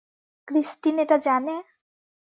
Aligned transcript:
Christine 0.47 0.95
এটা 0.99 1.17
জানে? 1.17 1.55